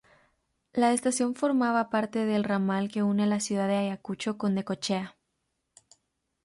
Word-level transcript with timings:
La 0.73 0.93
estación 0.93 1.35
formaba 1.35 1.91
parte 1.91 2.25
del 2.25 2.43
ramal 2.43 2.89
que 2.89 3.03
une 3.03 3.27
la 3.27 3.39
ciudad 3.39 3.67
de 3.67 3.77
Ayacucho 3.77 4.35
con 4.35 4.55
Necochea. 4.55 5.15